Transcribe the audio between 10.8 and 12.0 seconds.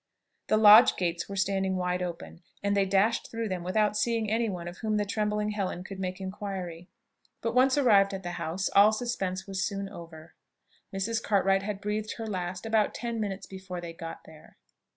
Mrs. Cartwright had